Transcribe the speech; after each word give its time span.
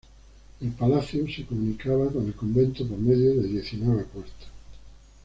El 0.61 0.71
palacio 0.71 1.27
se 1.31 1.45
comunicaba 1.45 2.11
con 2.11 2.25
el 2.25 2.33
convento 2.33 2.87
por 2.87 2.97
medio 2.97 3.35
de 3.35 3.47
diecinueve 3.49 4.03
puertas. 4.05 4.47